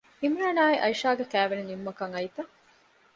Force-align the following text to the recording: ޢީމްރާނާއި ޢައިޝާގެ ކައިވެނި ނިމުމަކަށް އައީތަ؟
ޢީމްރާނާއި 0.21 0.77
ޢައިޝާގެ 0.83 1.25
ކައިވެނި 1.31 1.63
ނިމުމަކަށް 1.69 2.13
އައީތަ؟ 2.15 2.41